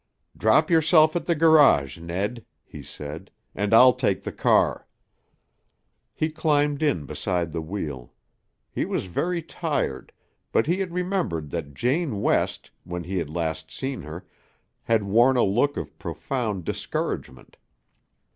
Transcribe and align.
"Drop 0.35 0.71
yourself 0.71 1.15
at 1.15 1.25
the 1.27 1.35
garage, 1.35 1.99
Ned," 1.99 2.43
he 2.65 2.81
said, 2.81 3.29
"and 3.53 3.71
I'll 3.71 3.93
take 3.93 4.23
the 4.23 4.31
car." 4.31 4.87
He 6.15 6.31
climbed 6.31 6.81
in 6.81 7.05
beside 7.05 7.51
the 7.53 7.61
wheel. 7.61 8.11
He 8.71 8.83
was 8.83 9.05
very 9.05 9.43
tired, 9.43 10.11
but 10.51 10.65
he 10.65 10.79
had 10.79 10.91
remembered 10.91 11.51
that 11.51 11.75
Jane 11.75 12.19
West, 12.19 12.71
when 12.83 13.03
he 13.03 13.19
had 13.19 13.29
last 13.29 13.69
seen 13.69 14.01
her, 14.01 14.25
had 14.81 15.03
worn 15.03 15.37
a 15.37 15.43
look 15.43 15.77
of 15.77 15.99
profound 15.99 16.65
discouragement. 16.65 17.57